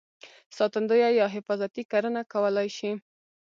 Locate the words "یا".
1.19-1.27